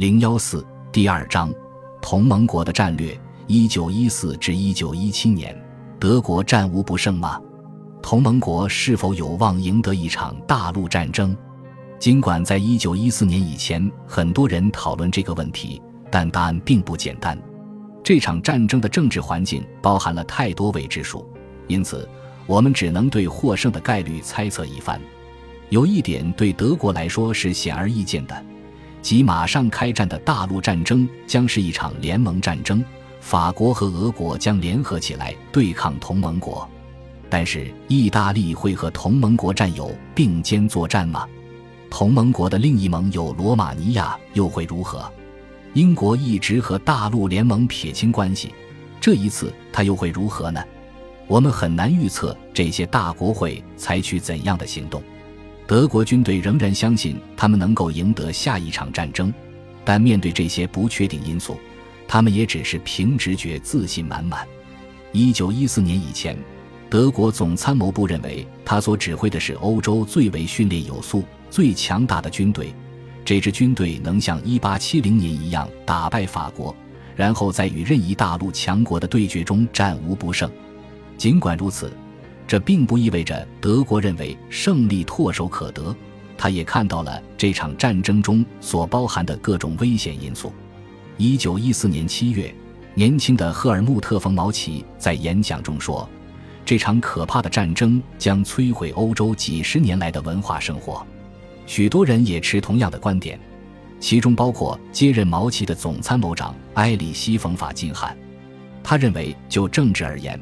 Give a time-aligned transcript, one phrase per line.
[0.00, 1.52] 零幺四第二章，
[2.00, 3.14] 同盟国的战略。
[3.46, 5.54] 一九一四至一九一七年，
[5.98, 7.38] 德国战无不胜吗？
[8.00, 11.36] 同盟国是否有望赢得一场大陆战争？
[11.98, 17.38] 尽管在一九一四年以前，很多人讨论这个问题，但答案并不简单。
[18.02, 21.30] 这场战争的政治环境包含了太多未知数，
[21.66, 22.08] 因此
[22.46, 24.98] 我们只能对获胜的概率猜测一番。
[25.68, 28.46] 有一点对德国来说是显而易见的。
[29.02, 32.84] 即马上开战的大陆战争将是一场联盟战争，
[33.20, 36.68] 法国和俄国将联合起来对抗同盟国。
[37.28, 41.26] 但是，意大利会和同盟国战友并肩作战吗？
[41.88, 45.10] 同盟国的另一盟友罗马尼亚又会如何？
[45.74, 48.52] 英国一直和大陆联盟撇清关系，
[49.00, 50.62] 这一次他又会如何呢？
[51.28, 55.00] 我们很难预测这些大国会采取怎样的行动。
[55.70, 59.32] 德国军队仍然相信他们能够赢得下一场战争，
[59.84, 61.60] 但面对这些不确定因素，
[62.08, 64.44] 他们也只是凭直觉自信满满。
[65.12, 66.36] 一九一四年以前，
[66.90, 72.74] 德国总参谋部认为他所指挥的是欧洲最为训练有素、最强大的军队，
[73.24, 76.74] 这支军队能像一八七零年一样打败法国，
[77.14, 80.50] 然后在与任意大陆强国的对决中战无不胜。
[81.16, 81.92] 尽管如此。
[82.50, 85.94] 这并不意味着德国认为胜利唾手可得，
[86.36, 90.52] 他也看到了这场战争中所包含的各种危险因素。
[91.16, 92.52] 一九一四年七月，
[92.92, 96.10] 年轻的赫尔穆特·冯·毛奇在演讲中说
[96.66, 101.06] ：“这场可怕的战争将摧毁欧洲几十年来的文化生活。”
[101.66, 103.38] 许多人也持同样的观点，
[104.00, 108.18] 其中包括接任毛奇的总参谋长埃里希·冯·法金汉。
[108.82, 110.36] 他认为，就政治而言，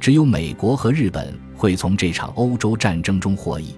[0.00, 1.38] 只有美国和日本。
[1.60, 3.74] 会从这场欧洲战争中获益。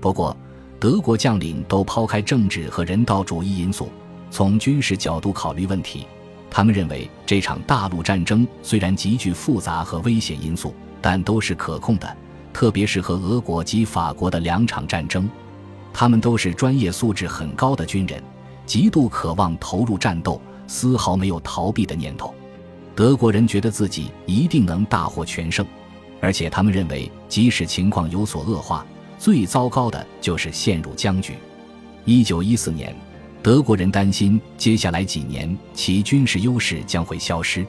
[0.00, 0.36] 不过，
[0.80, 3.88] 德国将领都抛开政治和人道主义因素，
[4.28, 6.04] 从军事角度考虑问题。
[6.50, 12.16] 他们认为这场大陆战争虽然极具复杂和危险因素，但都是可控的。
[12.52, 15.30] 特别是和俄国及法国的两场战争，
[15.92, 18.20] 他们都是专业素质很高的军人，
[18.66, 22.34] 极度渴望投入战斗，丝毫没有逃避的念头。
[22.96, 25.64] 德国人觉得自己一定能大获全胜。
[26.22, 28.86] 而且他们认为，即使情况有所恶化，
[29.18, 31.34] 最糟糕的就是陷入僵局。
[32.04, 32.94] 一九一四年，
[33.42, 37.66] 德国人担心接下来几年其军事优势将会消失，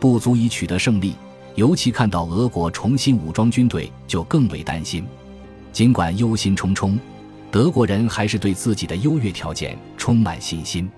[0.00, 1.14] 不足以取得胜利。
[1.54, 5.06] 尤其看到俄国重新武装军队，就更为担心。
[5.72, 6.98] 尽管忧心忡忡，
[7.52, 10.90] 德国人还是对自己的优越条件充满信心。